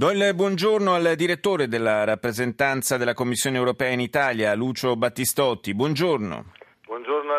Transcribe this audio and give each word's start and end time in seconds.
Do 0.00 0.10
il 0.12 0.32
buongiorno 0.34 0.94
al 0.94 1.12
direttore 1.14 1.68
della 1.68 2.04
rappresentanza 2.04 2.96
della 2.96 3.12
Commissione 3.12 3.58
europea 3.58 3.90
in 3.90 4.00
Italia, 4.00 4.54
Lucio 4.54 4.96
Battistotti. 4.96 5.74
Buongiorno. 5.74 6.52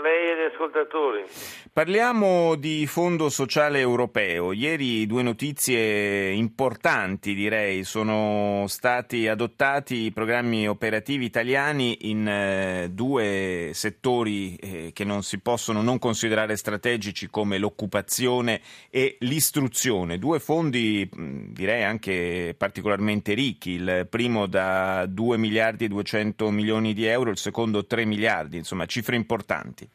Lei 0.01 0.29
e 0.29 0.31
agli 0.31 0.51
ascoltatori. 0.51 1.23
Parliamo 1.71 2.55
di 2.55 2.87
Fondo 2.87 3.29
Sociale 3.29 3.79
Europeo. 3.79 4.51
Ieri 4.51 5.05
due 5.05 5.21
notizie 5.21 6.31
importanti, 6.31 7.35
direi. 7.35 7.83
Sono 7.83 8.65
stati 8.67 9.27
adottati 9.27 10.05
i 10.05 10.11
programmi 10.11 10.67
operativi 10.67 11.25
italiani 11.25 12.09
in 12.09 12.27
eh, 12.27 12.89
due 12.91 13.69
settori 13.73 14.55
eh, 14.55 14.89
che 14.91 15.03
non 15.03 15.21
si 15.21 15.39
possono 15.39 15.81
non 15.83 15.99
considerare 15.99 16.57
strategici 16.57 17.29
come 17.29 17.59
l'occupazione 17.59 18.61
e 18.89 19.17
l'istruzione. 19.19 20.17
Due 20.17 20.39
fondi, 20.39 21.07
direi 21.11 21.83
anche 21.83 22.55
particolarmente 22.57 23.33
ricchi. 23.33 23.71
Il 23.71 24.07
primo 24.09 24.47
da 24.47 25.05
2 25.07 25.37
miliardi 25.37 25.85
e 25.85 25.89
200 25.89 26.49
milioni 26.49 26.93
di 26.93 27.05
euro, 27.05 27.29
il 27.29 27.37
secondo 27.37 27.85
3 27.85 28.03
miliardi, 28.05 28.57
insomma 28.57 28.85
cifre 28.87 29.15
importanti. 29.15 29.89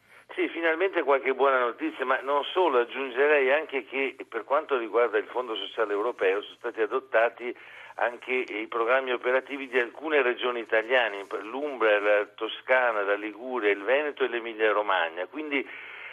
Finalmente 0.76 1.04
qualche 1.04 1.32
buona 1.32 1.60
notizia, 1.60 2.04
ma 2.04 2.20
non 2.20 2.44
solo, 2.52 2.80
aggiungerei 2.80 3.50
anche 3.50 3.86
che 3.86 4.14
per 4.28 4.44
quanto 4.44 4.76
riguarda 4.76 5.16
il 5.16 5.24
Fondo 5.24 5.54
Sociale 5.54 5.94
Europeo 5.94 6.42
sono 6.42 6.56
stati 6.56 6.82
adottati 6.82 7.56
anche 7.94 8.44
i 8.46 8.66
programmi 8.66 9.10
operativi 9.10 9.68
di 9.68 9.78
alcune 9.78 10.20
regioni 10.20 10.60
italiane, 10.60 11.24
l'Umbria, 11.44 11.98
la 11.98 12.26
Toscana, 12.26 13.00
la 13.04 13.14
Liguria, 13.14 13.70
il 13.70 13.82
Veneto 13.84 14.22
e 14.22 14.28
l'Emilia 14.28 14.70
Romagna. 14.72 15.24
Quindi 15.24 15.66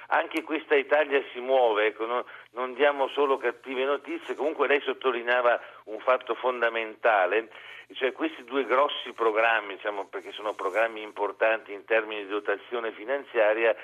anche 0.08 0.44
questa 0.44 0.75
Italia 0.75 1.22
si 1.34 1.41
muove, 1.41 1.88
ecco, 1.88 2.06
non, 2.06 2.23
non 2.52 2.73
diamo 2.73 3.09
solo 3.09 3.36
cattive 3.36 3.84
notizie, 3.84 4.34
comunque 4.34 4.67
lei 4.67 4.80
sottolineava 4.80 5.61
un 5.88 6.00
fatto 6.00 6.36
fondamentale, 6.36 7.50
cioè 7.95 8.14
questi 8.14 8.45
due 8.45 8.64
grossi 8.64 9.11
programmi, 9.11 9.75
diciamo, 9.75 10.06
perché 10.06 10.31
sono 10.31 10.53
programmi 10.53 11.02
importanti 11.02 11.73
in 11.73 11.84
termini 11.84 12.23
di 12.23 12.30
dotazione 12.30 12.94
finanziaria, 12.94 13.75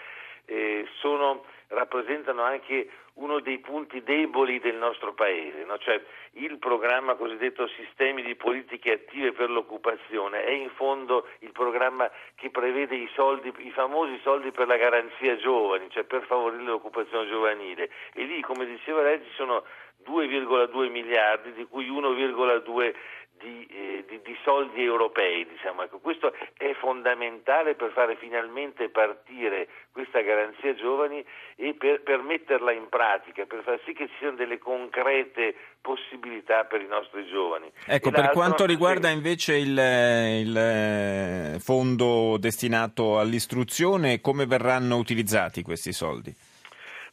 eh, 0.50 0.88
sono, 1.00 1.46
rappresentano 1.68 2.42
anche 2.42 2.90
uno 3.20 3.40
dei 3.40 3.60
punti 3.60 4.02
deboli 4.02 4.60
del 4.60 4.76
nostro 4.76 5.14
Paese, 5.14 5.66
no? 5.66 5.78
cioè 5.78 6.02
il 6.34 6.58
programma 6.58 7.16
cosiddetto 7.16 7.68
Sistemi 7.68 8.24
di 8.24 8.36
politiche 8.36 8.94
attive 8.94 9.34
per 9.34 9.50
l'occupazione 9.50 10.44
è 10.44 10.52
in 10.52 10.70
fondo 10.70 11.28
il 11.40 11.52
programma 11.52 12.10
che 12.36 12.50
prevede 12.50 12.96
i 12.96 13.10
soldi, 13.14 13.54
i 13.58 13.72
famosi 13.72 14.20
soldi 14.24 14.52
per 14.52 14.68
la 14.68 14.78
garanzia 14.78 15.36
giovani, 15.38 15.90
cioè 15.90 16.04
per 16.04 16.24
favorire 16.24 16.64
l'occupazione 16.64 17.28
giovanile 17.28 17.90
e 18.14 18.24
lì 18.24 18.42
come 18.42 18.66
diceva 18.66 19.02
lei 19.02 19.22
ci 19.24 19.34
sono 19.36 19.64
2,2 20.06 20.90
miliardi 20.90 21.52
di 21.54 21.66
cui 21.66 21.90
1,2 21.90 22.94
di, 23.40 23.68
eh, 23.72 24.06
di, 24.08 24.20
di, 24.24 24.38
soldi 24.44 24.84
europei. 24.84 25.48
Diciamo. 25.48 25.84
Ecco, 25.84 26.00
questo 26.00 26.34
è 26.58 26.74
fondamentale 26.80 27.76
per 27.76 27.92
fare 27.92 28.16
finalmente 28.18 28.90
partire 28.90 29.68
questa 29.92 30.22
garanzia 30.22 30.76
giovani 30.76 31.24
e 31.56 31.74
per, 31.74 32.02
per, 32.02 32.22
metterla 32.22 32.72
in 32.72 32.88
pratica, 32.90 33.46
per 33.46 33.64
far 33.64 33.80
sì 33.86 33.94
che 33.94 34.08
ci 34.08 34.14
siano 34.20 34.36
delle 34.36 34.58
concrete 34.58 35.56
possibilità 35.82 36.66
per 36.66 36.82
i 36.82 36.88
nostri 36.88 37.26
giovani. 37.28 37.72
Ecco, 37.86 38.12
per 38.12 38.30
quanto 38.32 38.66
riguarda 38.66 39.10
invece 39.10 39.56
il, 39.56 39.78
il 39.78 40.58
eh, 40.58 41.60
fondo 41.60 42.38
destinato 42.38 43.20
all'istruzione, 43.20 44.22
come 44.22 44.46
verranno 44.46 44.98
utilizzati 44.98 45.62
questi 45.62 45.92
soldi? 45.92 46.34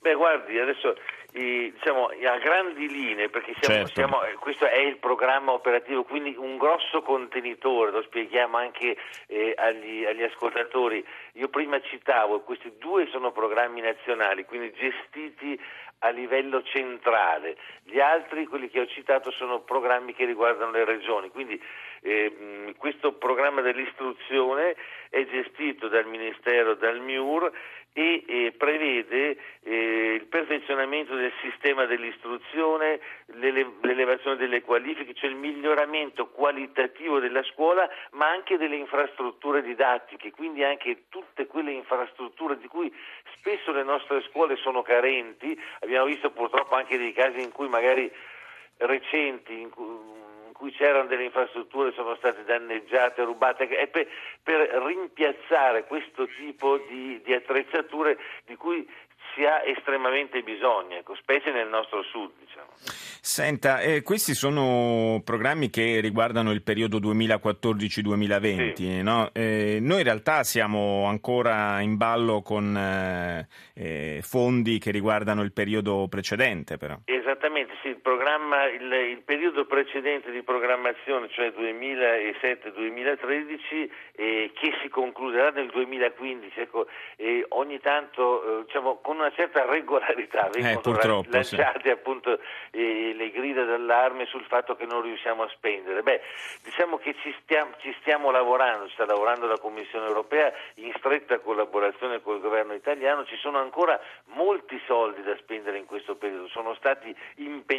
Beh, 0.01 0.15
guardi, 0.15 0.59
adesso 0.59 0.97
diciamo, 1.37 2.07
a 2.07 2.39
grandi 2.39 2.89
linee, 2.89 3.29
perché 3.29 3.55
siamo, 3.61 3.85
certo. 3.85 3.93
siamo, 3.93 4.23
eh, 4.25 4.35
questo 4.35 4.67
è 4.67 4.79
il 4.79 4.97
programma 4.97 5.53
operativo, 5.53 6.05
quindi 6.05 6.35
un 6.37 6.57
grosso 6.57 7.03
contenitore, 7.03 7.91
lo 7.91 8.03
spieghiamo 8.03 8.57
anche 8.57 8.97
eh, 9.27 9.55
agli, 9.57 10.05
agli, 10.05 10.23
ascoltatori. 10.23 11.05
Io 11.35 11.49
prima 11.49 11.81
citavo, 11.81 12.41
questi 12.41 12.73
due 12.79 13.07
sono 13.09 13.33
programmi 13.33 13.83
nazionali, 13.83 14.47
quindi 14.47 14.73
gestiti 14.73 15.61
a 16.01 16.09
livello 16.09 16.63
centrale. 16.63 17.57
Gli 17.83 18.01
altri, 18.01 18.47
quelli 18.47 18.69
che 18.69 18.81
ho 18.81 18.87
citato, 18.87 19.31
sono 19.31 19.61
programmi 19.61 20.15
che 20.15 20.25
riguardano 20.25 20.71
le 20.71 20.85
regioni. 20.85 21.29
Quindi 21.29 21.61
eh, 22.01 22.75
questo 22.79 23.13
programma 23.13 23.61
dell'istruzione 23.61 24.75
è 25.11 25.25
gestito 25.27 25.89
dal 25.89 26.07
Ministero, 26.07 26.75
dal 26.75 27.01
MIUR 27.01 27.53
e 27.99 28.25
eh, 28.27 28.53
prevede 28.59 29.39
eh, 29.63 30.19
il 30.21 30.27
perfezionamento 30.27 31.15
del 31.15 31.33
sistema 31.41 31.87
dell'istruzione, 31.87 33.01
l'ele- 33.37 33.73
l'elevazione 33.81 34.37
delle 34.37 34.61
qualifiche, 34.61 35.15
cioè 35.15 35.31
il 35.31 35.37
miglioramento 35.37 36.27
qualitativo 36.27 37.21
della 37.21 37.43
scuola, 37.45 37.89
ma 38.11 38.29
anche 38.29 38.59
delle 38.59 38.77
infrastrutture 38.77 39.63
didattiche, 39.63 40.31
quindi 40.31 40.63
anche 40.63 41.05
tutte 41.09 41.47
quelle 41.47 41.71
infrastrutture 41.73 42.59
di 42.59 42.69
cui 42.69 42.95
spesso 43.39 43.73
le 43.73 43.83
nostre 43.83 44.21
scuole 44.29 44.57
sono 44.57 44.83
carenti. 44.83 45.59
Abbiamo 45.81 46.05
visto 46.05 46.31
purtroppo 46.31 46.75
anche 46.75 46.99
dei 46.99 47.15
casi 47.15 47.41
in 47.41 47.51
cui 47.51 47.69
magari 47.69 48.13
recenti, 48.77 49.59
in 49.59 49.71
cui, 49.71 49.87
cui 50.67 50.73
c'erano 50.73 51.07
delle 51.07 51.25
infrastrutture 51.25 51.93
sono 51.93 52.17
state 52.17 52.43
danneggiate, 52.45 53.23
rubate, 53.23 53.69
è 53.69 53.87
per, 53.87 54.09
per 54.43 54.59
rimpiazzare 54.85 55.85
questo 55.85 56.27
tipo 56.27 56.79
di, 56.89 57.21
di 57.25 57.33
attrezzature 57.33 58.19
di 58.45 58.57
cui 58.57 58.87
si 59.35 59.45
ha 59.45 59.63
estremamente 59.65 60.43
bisogno, 60.43 60.97
ecco, 60.97 61.15
specie 61.15 61.53
nel 61.53 61.69
nostro 61.69 62.03
sud. 62.03 62.33
Diciamo. 62.41 62.69
Senta, 63.21 63.81
eh, 63.81 64.03
questi 64.03 64.35
sono 64.35 65.21
programmi 65.25 65.69
che 65.69 66.01
riguardano 66.01 66.53
il 66.53 66.63
periodo 66.63 66.99
2014-2020, 66.99 68.75
sì. 68.75 69.03
no? 69.03 69.31
eh, 69.33 69.79
noi 69.81 69.99
in 69.99 70.05
realtà 70.05 70.43
siamo 70.43 71.05
ancora 71.05 71.81
in 71.81 71.97
ballo 71.97 72.41
con 72.43 72.77
eh, 72.77 73.47
eh 73.75 74.21
fondi 74.23 74.79
che 74.79 74.91
riguardano 74.91 75.43
il 75.43 75.53
periodo 75.53 76.07
precedente 76.09 76.77
però. 76.79 76.97
Esattamente, 77.05 77.66
sì, 77.87 77.91
il, 77.91 78.01
il, 78.81 78.93
il 78.93 79.23
periodo 79.23 79.65
precedente 79.65 80.33
di 80.33 80.43
programmazione, 80.43 81.29
cioè 81.31 81.53
2007-2013, 81.57 83.89
eh, 84.17 84.51
che 84.55 84.75
si 84.83 84.89
concluderà 84.89 85.51
nel 85.51 85.71
2015, 85.71 86.61
ecco, 86.61 86.89
ogni 87.51 87.79
tanto 87.81 88.65
diciamo, 88.65 88.97
con 88.97 89.19
una 89.19 89.31
certa 89.33 89.65
regolarità 89.65 90.51
eh, 90.51 90.61
vengono 90.61 91.23
eh, 91.23 91.27
lanciate 91.29 91.81
sì. 91.83 91.91
appunto 91.91 92.41
eh, 92.71 93.13
le 93.15 93.31
grida 93.31 93.63
d'allarme 93.65 94.27
sul 94.27 94.43
fatto 94.45 94.75
che 94.75 94.87
non 94.87 95.03
riusciamo 95.03 95.45
a 95.45 95.49
spendere. 95.51 96.03
Beh, 96.03 96.21
diciamo 96.63 96.99
che 96.99 97.15
ci 97.21 97.33
stiamo, 97.43 97.71
ci 97.79 97.95
stiamo 98.01 98.33
lavorando, 98.33 98.89
sta 98.89 99.05
lavorando 99.05 99.47
la 99.47 99.59
Commissione 99.59 100.07
europea 100.07 100.53
in 100.75 100.93
stretta 100.97 101.39
collaborazione 101.39 102.21
con 102.21 102.35
il 102.37 102.41
governo 102.41 102.75
italiano, 102.75 103.25
ci 103.27 103.37
sono 103.37 103.59
ancora 103.59 104.01
molti 104.35 104.81
soldi 104.87 105.23
da 105.23 105.37
spendere 105.37 105.79
in 105.79 105.87
questo 105.87 106.17
periodo, 106.17 106.49
sono 106.49 106.75
stati 106.75 107.15
impegnati, 107.37 107.75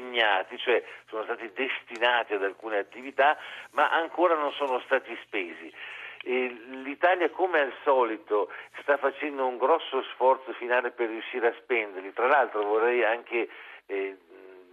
cioè 0.57 0.83
sono 1.07 1.23
stati 1.23 1.51
destinati 1.53 2.33
ad 2.33 2.43
alcune 2.43 2.77
attività, 2.77 3.37
ma 3.71 3.89
ancora 3.89 4.35
non 4.35 4.51
sono 4.53 4.79
stati 4.81 5.17
spesi. 5.23 5.71
L'Italia 6.23 7.29
come 7.29 7.61
al 7.61 7.73
solito 7.83 8.51
sta 8.81 8.97
facendo 8.97 9.45
un 9.45 9.57
grosso 9.57 10.03
sforzo 10.13 10.51
finale 10.53 10.91
per 10.91 11.07
riuscire 11.07 11.47
a 11.47 11.55
spenderli. 11.61 12.11
Tra 12.13 12.27
l'altro 12.27 12.63
vorrei 12.63 13.03
anche 13.03 13.47
eh, 13.85 14.17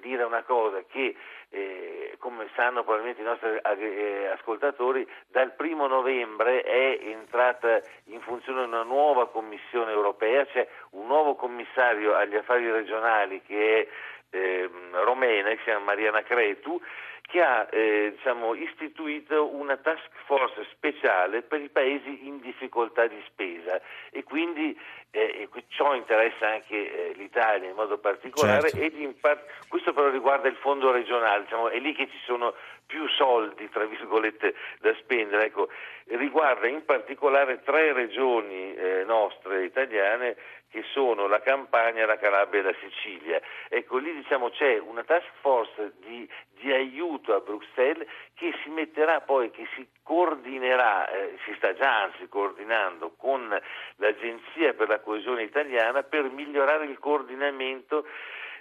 dire 0.00 0.24
una 0.24 0.42
cosa 0.42 0.82
che 0.88 1.14
eh, 1.50 2.16
come 2.18 2.48
sanno 2.56 2.82
probabilmente 2.82 3.22
i 3.22 3.24
nostri 3.24 3.48
eh, 3.48 4.26
ascoltatori, 4.26 5.06
dal 5.28 5.52
primo 5.52 5.86
novembre 5.86 6.62
è 6.62 6.98
entrata 7.00 7.80
in 8.06 8.20
funzione 8.20 8.62
una 8.62 8.82
nuova 8.82 9.28
Commissione 9.28 9.92
europea, 9.92 10.44
c'è 10.46 10.66
un 10.90 11.06
nuovo 11.06 11.36
commissario 11.36 12.14
agli 12.14 12.34
affari 12.34 12.68
regionali 12.70 13.40
che 13.42 13.80
è 13.80 14.36
eh, 14.36 14.70
romena, 15.02 15.50
che 15.50 15.56
si 15.58 15.64
chiama 15.64 15.84
Mariana 15.84 16.22
Cretu, 16.22 16.80
che 17.26 17.40
ha 17.40 17.66
eh, 17.70 18.12
diciamo, 18.16 18.54
istituito 18.54 19.54
una 19.54 19.76
task 19.78 20.10
force 20.26 20.66
speciale 20.72 21.42
per 21.42 21.60
i 21.60 21.70
paesi 21.70 22.26
in 22.26 22.38
difficoltà 22.40 23.06
di 23.06 23.20
spesa 23.26 23.80
e 24.10 24.22
quindi 24.24 24.78
eh, 25.10 25.48
ciò 25.68 25.94
interessa 25.94 26.48
anche 26.48 26.74
eh, 26.74 27.12
l'Italia 27.14 27.68
in 27.68 27.74
modo 27.74 27.98
particolare 27.98 28.68
certo. 28.68 28.98
e 29.00 29.14
par- 29.18 29.44
questo 29.68 29.92
però 29.92 30.10
riguarda 30.10 30.48
il 30.48 30.56
fondo 30.56 30.92
regionale, 30.92 31.44
diciamo, 31.44 31.70
è 31.70 31.78
lì 31.78 31.94
che 31.94 32.08
ci 32.08 32.18
sono 32.24 32.54
più 32.86 33.08
soldi, 33.08 33.70
tra 33.70 33.84
virgolette, 33.86 34.54
da 34.80 34.94
spendere. 34.96 35.46
Ecco, 35.46 35.68
riguarda 36.08 36.66
in 36.68 36.84
particolare 36.84 37.62
tre 37.62 37.92
regioni 37.92 38.74
eh, 38.74 39.04
nostre 39.06 39.64
italiane 39.64 40.36
che 40.74 40.82
sono 40.90 41.28
la 41.28 41.40
Campania, 41.40 42.04
la 42.04 42.18
Calabria 42.18 42.60
e 42.60 42.64
la 42.64 42.74
Sicilia. 42.80 43.40
Ecco, 43.68 43.98
lì 43.98 44.12
diciamo 44.12 44.50
c'è 44.50 44.76
una 44.78 45.04
task 45.04 45.30
force 45.40 45.92
di, 46.00 46.28
di 46.58 46.72
aiuto 46.72 47.32
a 47.32 47.38
Bruxelles 47.38 48.08
che 48.34 48.52
si 48.60 48.70
metterà 48.70 49.20
poi, 49.20 49.52
che 49.52 49.68
si 49.76 49.86
coordinerà, 50.02 51.08
eh, 51.10 51.38
si 51.44 51.54
sta 51.58 51.74
già 51.74 52.02
anzi 52.02 52.26
coordinando 52.28 53.14
con 53.16 53.56
l'Agenzia 53.98 54.74
per 54.74 54.88
la 54.88 54.98
coesione 54.98 55.44
italiana 55.44 56.02
per 56.02 56.24
migliorare 56.24 56.86
il 56.86 56.98
coordinamento 56.98 58.04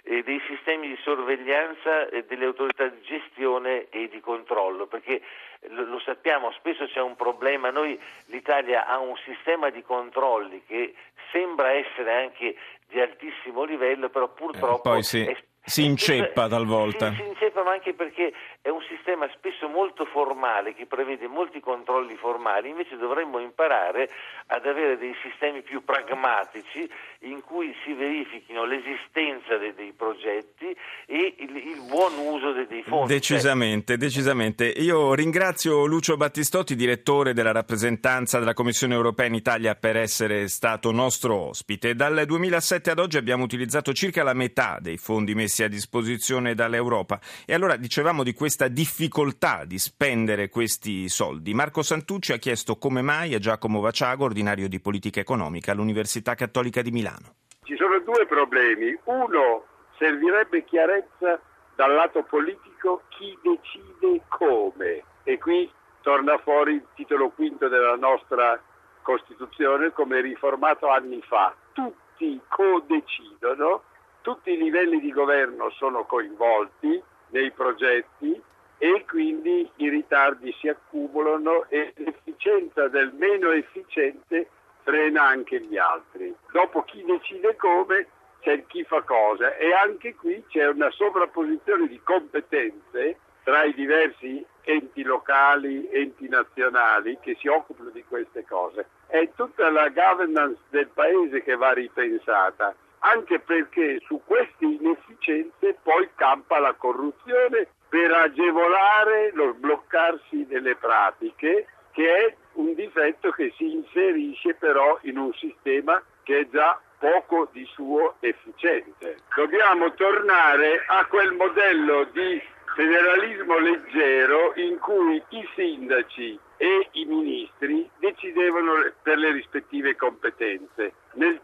eh, 0.04 0.22
dei 0.22 0.40
sistemi 0.46 0.88
di 0.88 0.98
sorveglianza 1.02 2.08
e 2.08 2.24
delle 2.24 2.44
autorità 2.44 2.86
di 2.86 3.00
gestione 3.02 3.88
e 3.88 4.08
di 4.08 4.20
controllo, 4.20 4.86
perché 4.86 5.22
lo, 5.68 5.84
lo, 5.84 5.98
sappiamo, 6.00 6.52
spesso 6.52 6.86
c'è 6.86 7.00
un 7.00 7.16
problema, 7.16 7.70
noi 7.70 7.98
l'Italia 8.26 8.86
ha 8.86 8.98
un 8.98 9.16
sistema 9.24 9.70
di 9.70 9.82
controlli 9.82 10.62
che 10.66 10.94
sembra 11.32 11.72
essere 11.72 12.12
anche 12.12 12.54
di 12.86 13.00
altissimo 13.00 13.64
livello, 13.64 14.08
però 14.10 14.28
purtroppo 14.28 14.90
eh, 14.90 14.92
poi 14.92 15.02
sì. 15.02 15.24
è 15.24 15.36
si 15.66 15.84
inceppa 15.84 16.46
talvolta. 16.46 17.10
Si, 17.12 17.22
si, 17.38 17.43
inceppa 17.54 17.62
ma 17.62 17.72
anche 17.72 17.94
perché 17.94 18.32
è 18.60 18.68
un 18.68 18.82
sistema 18.88 19.28
spesso 19.32 19.68
molto 19.68 20.04
formale 20.06 20.74
che 20.74 20.86
prevede 20.86 21.28
molti 21.28 21.60
controlli 21.60 22.16
formali, 22.16 22.70
invece 22.70 22.96
dovremmo 22.96 23.38
imparare 23.38 24.10
ad 24.46 24.66
avere 24.66 24.98
dei 24.98 25.14
sistemi 25.22 25.62
più 25.62 25.84
pragmatici 25.84 26.88
in 27.20 27.40
cui 27.42 27.74
si 27.84 27.92
verifichino 27.92 28.64
l'esistenza 28.64 29.56
dei, 29.56 29.74
dei 29.74 29.92
progetti 29.92 30.76
e 31.06 31.34
il, 31.38 31.56
il, 31.56 31.82
buon 31.88 32.12
uso 32.18 32.52
dei, 32.52 32.66
dei 32.66 32.82
fondi. 32.82 33.12
Decisamente, 33.12 33.96
decisamente. 33.96 34.66
Io 34.66 35.14
ringrazio 35.14 35.86
Lucio 35.86 36.16
Battistotti, 36.16 36.74
direttore 36.74 37.32
della 37.32 37.52
rappresentanza 37.52 38.38
della 38.38 38.52
Commissione 38.52 38.94
europea 38.94 39.26
in 39.26 39.34
Italia 39.34 39.74
per 39.74 39.96
essere 39.96 40.48
stato 40.48 40.90
nostro 40.90 41.48
ospite. 41.48 41.94
Dal 41.94 42.24
2007 42.26 42.90
ad 42.90 42.98
oggi 42.98 43.16
abbiamo 43.16 43.44
utilizzato 43.44 43.92
circa 43.92 44.22
la 44.22 44.34
metà 44.34 44.78
dei 44.80 44.96
fondi 44.96 45.34
messi 45.34 45.62
a 45.62 45.68
disposizione 45.68 46.54
dall'Europa. 46.54 47.20
E 47.46 47.52
allora 47.52 47.76
dicevamo 47.76 48.22
di 48.22 48.32
questa 48.32 48.68
difficoltà 48.68 49.64
di 49.66 49.78
spendere 49.78 50.48
questi 50.48 51.10
soldi. 51.10 51.52
Marco 51.52 51.82
Santucci 51.82 52.32
ha 52.32 52.38
chiesto 52.38 52.76
come 52.76 53.02
mai 53.02 53.34
a 53.34 53.38
Giacomo 53.38 53.80
Vaciago, 53.80 54.24
ordinario 54.24 54.66
di 54.66 54.80
politica 54.80 55.20
economica 55.20 55.72
all'Università 55.72 56.34
Cattolica 56.34 56.80
di 56.80 56.90
Milano. 56.90 57.34
Ci 57.64 57.76
sono 57.76 57.98
due 58.00 58.24
problemi. 58.26 58.96
Uno, 59.04 59.64
servirebbe 59.98 60.64
chiarezza 60.64 61.38
dal 61.76 61.92
lato 61.92 62.22
politico 62.22 63.02
chi 63.10 63.36
decide 63.42 64.22
come. 64.28 65.02
E 65.24 65.38
qui 65.38 65.70
torna 66.00 66.38
fuori 66.38 66.74
il 66.74 66.86
titolo 66.94 67.28
quinto 67.30 67.68
della 67.68 67.96
nostra 67.96 68.58
Costituzione 69.02 69.92
come 69.92 70.22
riformato 70.22 70.88
anni 70.88 71.20
fa. 71.28 71.54
Tutti 71.72 72.40
co-decidono 72.48 73.82
tutti 74.24 74.52
i 74.52 74.56
livelli 74.56 75.00
di 75.00 75.12
governo 75.12 75.68
sono 75.72 76.06
coinvolti 76.06 77.02
nei 77.28 77.50
progetti 77.50 78.40
e 78.78 79.04
quindi 79.08 79.70
i 79.76 79.88
ritardi 79.88 80.54
si 80.60 80.68
accumulano 80.68 81.66
e 81.68 81.92
l'efficienza 81.96 82.88
del 82.88 83.12
meno 83.12 83.50
efficiente 83.50 84.48
frena 84.82 85.22
anche 85.22 85.60
gli 85.60 85.76
altri. 85.76 86.34
Dopo 86.52 86.82
chi 86.82 87.02
decide 87.04 87.56
come 87.56 88.06
c'è 88.40 88.64
chi 88.66 88.84
fa 88.84 89.00
cosa 89.02 89.56
e 89.56 89.72
anche 89.72 90.14
qui 90.14 90.44
c'è 90.48 90.68
una 90.68 90.90
sovrapposizione 90.90 91.88
di 91.88 91.98
competenze 92.02 93.18
tra 93.42 93.64
i 93.64 93.72
diversi 93.74 94.44
enti 94.62 95.02
locali, 95.02 95.88
enti 95.90 96.28
nazionali 96.28 97.18
che 97.20 97.36
si 97.38 97.48
occupano 97.48 97.90
di 97.90 98.04
queste 98.04 98.44
cose. 98.44 98.86
È 99.06 99.30
tutta 99.34 99.70
la 99.70 99.88
governance 99.88 100.60
del 100.70 100.88
paese 100.88 101.42
che 101.42 101.56
va 101.56 101.72
ripensata 101.72 102.74
anche 103.04 103.38
perché 103.40 104.00
su 104.06 104.20
queste 104.24 104.64
inefficienze 104.64 105.76
poi 105.82 106.08
campa 106.14 106.58
la 106.58 106.74
corruzione 106.74 107.68
per 107.88 108.10
agevolare 108.10 109.30
lo 109.34 109.52
sbloccarsi 109.52 110.46
delle 110.46 110.74
pratiche, 110.76 111.66
che 111.92 112.16
è 112.16 112.36
un 112.54 112.74
difetto 112.74 113.30
che 113.30 113.52
si 113.56 113.72
inserisce 113.72 114.54
però 114.54 114.98
in 115.02 115.18
un 115.18 115.32
sistema 115.34 116.02
che 116.22 116.40
è 116.40 116.48
già 116.50 116.80
poco 116.98 117.48
di 117.52 117.64
suo 117.66 118.16
efficiente. 118.20 119.18
Dobbiamo 119.36 119.92
tornare 119.94 120.82
a 120.86 121.04
quel 121.06 121.32
modello 121.32 122.04
di 122.12 122.40
federalismo 122.74 123.58
leggero 123.58 124.52
in 124.56 124.78
cui 124.78 125.22
i 125.28 125.48
sindaci 125.54 126.38
e 126.56 126.88
i 126.92 127.04
ministri 127.04 127.88
decidevano 127.98 128.92
per 129.02 129.18
le 129.18 129.32
rispettive 129.32 129.94
competenze. 129.96 130.92
Nel 131.14 131.40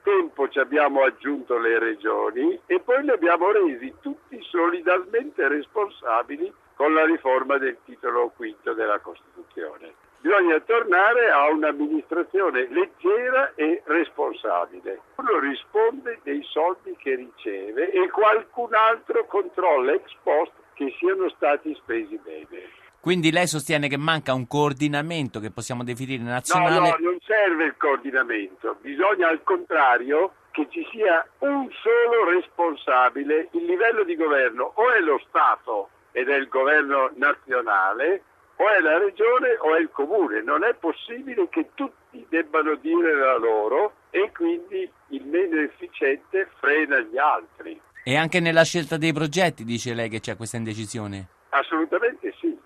ci 0.50 0.58
abbiamo 0.58 1.02
aggiunto 1.02 1.58
le 1.58 1.78
regioni 1.78 2.58
e 2.66 2.80
poi 2.80 3.02
li 3.02 3.10
abbiamo 3.10 3.50
resi 3.50 3.94
tutti 4.00 4.38
solidarmente 4.42 5.48
responsabili 5.48 6.52
con 6.74 6.92
la 6.94 7.04
riforma 7.04 7.58
del 7.58 7.76
titolo 7.84 8.32
quinto 8.34 8.72
della 8.72 8.98
Costituzione. 9.00 9.92
Bisogna 10.20 10.60
tornare 10.60 11.30
a 11.30 11.50
un'amministrazione 11.50 12.68
leggera 12.68 13.52
e 13.54 13.82
responsabile. 13.86 15.00
Uno 15.16 15.38
risponde 15.38 16.20
dei 16.22 16.42
soldi 16.44 16.94
che 16.98 17.14
riceve 17.14 17.90
e 17.90 18.10
qualcun 18.10 18.74
altro 18.74 19.24
controlla 19.26 19.92
ex 19.92 20.14
post 20.22 20.52
che 20.74 20.94
siano 20.98 21.28
stati 21.30 21.74
spesi 21.74 22.18
bene. 22.22 22.68
Quindi 23.00 23.32
lei 23.32 23.46
sostiene 23.46 23.88
che 23.88 23.96
manca 23.96 24.34
un 24.34 24.46
coordinamento 24.46 25.40
che 25.40 25.50
possiamo 25.50 25.84
definire 25.84 26.22
nazionale? 26.22 26.74
No, 26.74 26.80
no, 26.80 26.96
non 27.00 27.18
serve 27.24 27.64
il 27.64 27.74
coordinamento, 27.78 28.76
bisogna 28.82 29.28
al 29.28 29.42
contrario 29.42 30.32
che 30.60 30.68
ci 30.70 30.88
sia 30.90 31.26
un 31.38 31.68
solo 31.82 32.30
responsabile, 32.30 33.48
il 33.52 33.64
livello 33.64 34.04
di 34.04 34.16
governo 34.16 34.72
o 34.74 34.92
è 34.92 35.00
lo 35.00 35.20
Stato 35.28 35.88
ed 36.12 36.28
è 36.28 36.36
il 36.36 36.48
governo 36.48 37.10
nazionale 37.14 38.22
o 38.56 38.68
è 38.68 38.80
la 38.80 38.98
regione 38.98 39.56
o 39.60 39.74
è 39.74 39.80
il 39.80 39.90
comune, 39.90 40.42
non 40.42 40.64
è 40.64 40.74
possibile 40.74 41.48
che 41.48 41.70
tutti 41.74 42.26
debbano 42.28 42.74
dire 42.74 43.14
la 43.14 43.38
loro 43.38 43.94
e 44.10 44.30
quindi 44.32 44.90
il 45.08 45.24
meno 45.24 45.60
efficiente 45.60 46.48
frena 46.58 46.98
gli 47.00 47.16
altri. 47.16 47.80
E 48.04 48.16
anche 48.16 48.40
nella 48.40 48.64
scelta 48.64 48.96
dei 48.96 49.12
progetti 49.12 49.64
dice 49.64 49.94
lei 49.94 50.08
che 50.08 50.20
c'è 50.20 50.36
questa 50.36 50.56
indecisione? 50.56 51.28
Assolutamente 51.50 52.34
sì. 52.38 52.58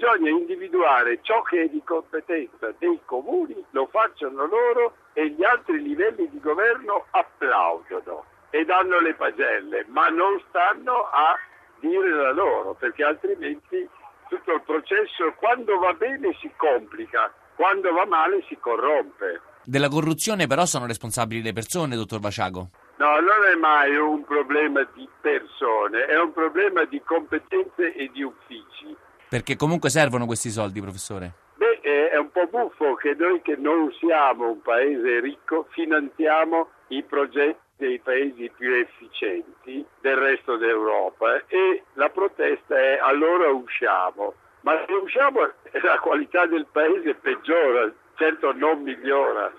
Bisogna 0.00 0.30
individuare 0.30 1.18
ciò 1.20 1.42
che 1.42 1.64
è 1.64 1.68
di 1.68 1.82
competenza 1.84 2.72
dei 2.78 2.98
comuni, 3.04 3.54
lo 3.72 3.86
facciano 3.92 4.46
loro 4.46 4.94
e 5.12 5.28
gli 5.28 5.44
altri 5.44 5.82
livelli 5.82 6.26
di 6.30 6.40
governo 6.40 7.04
applaudono 7.10 8.24
e 8.48 8.64
danno 8.64 8.98
le 8.98 9.12
pagelle, 9.12 9.84
ma 9.88 10.08
non 10.08 10.42
stanno 10.48 11.02
a 11.12 11.36
dire 11.80 12.08
la 12.08 12.32
loro, 12.32 12.72
perché 12.72 13.04
altrimenti 13.04 13.86
tutto 14.30 14.54
il 14.54 14.62
processo 14.62 15.34
quando 15.36 15.76
va 15.76 15.92
bene 15.92 16.34
si 16.40 16.50
complica, 16.56 17.30
quando 17.54 17.92
va 17.92 18.06
male 18.06 18.42
si 18.48 18.56
corrompe. 18.58 19.42
Della 19.62 19.90
corruzione 19.90 20.46
però 20.46 20.64
sono 20.64 20.86
responsabili 20.86 21.42
le 21.42 21.52
persone, 21.52 21.94
dottor 21.94 22.20
Vaciago. 22.20 22.70
No, 22.96 23.20
non 23.20 23.44
è 23.52 23.54
mai 23.54 23.94
un 23.96 24.24
problema 24.24 24.82
di 24.94 25.06
persone, 25.20 26.06
è 26.06 26.18
un 26.18 26.32
problema 26.32 26.84
di 26.86 27.02
competenze 27.02 27.92
e 27.92 28.08
di 28.10 28.22
uffici. 28.22 28.96
Perché 29.30 29.54
comunque 29.54 29.90
servono 29.90 30.26
questi 30.26 30.50
soldi, 30.50 30.80
professore? 30.80 31.30
Beh, 31.54 31.80
è 32.10 32.16
un 32.16 32.32
po' 32.32 32.48
buffo 32.48 32.96
che 32.96 33.14
noi 33.16 33.40
che 33.42 33.54
non 33.54 33.92
siamo 34.00 34.50
un 34.50 34.60
paese 34.60 35.20
ricco 35.20 35.68
finanziamo 35.70 36.68
i 36.88 37.04
progetti 37.04 37.68
dei 37.76 38.00
paesi 38.00 38.50
più 38.56 38.72
efficienti 38.74 39.86
del 40.00 40.16
resto 40.16 40.56
d'Europa 40.56 41.44
e 41.46 41.84
la 41.92 42.08
protesta 42.08 42.76
è 42.76 42.98
allora 43.00 43.48
usciamo. 43.50 44.34
Ma 44.62 44.84
se 44.84 44.92
usciamo 44.92 45.40
la 45.80 45.98
qualità 46.00 46.46
del 46.46 46.66
paese 46.66 47.14
peggiora, 47.14 47.88
certo 48.16 48.52
non 48.52 48.82
migliora. 48.82 49.52